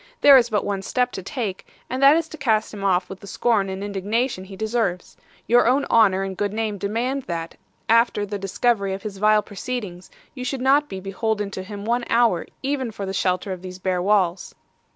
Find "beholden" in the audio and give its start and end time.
10.99-11.51